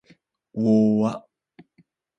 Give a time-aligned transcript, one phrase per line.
[0.55, 0.63] を―
[1.07, 1.27] あ